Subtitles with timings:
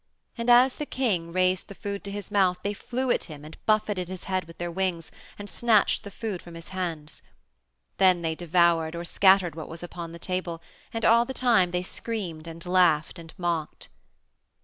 [0.35, 3.55] And as the king raised the food to his mouth they flew at him and
[3.67, 7.21] buffeted his head with their wings, and snatched the food from his hands.
[7.97, 10.59] Then they devoured or scattered what was upon the table,
[10.91, 13.89] and all the time they screamed and laughed and mocked.